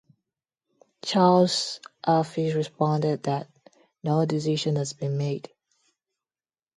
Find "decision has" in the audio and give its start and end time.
4.25-4.93